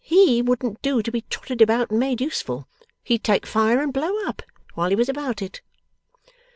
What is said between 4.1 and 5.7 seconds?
up while he was about it.